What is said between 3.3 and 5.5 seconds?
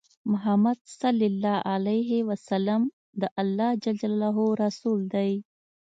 الله جل جلاله رسول دی۔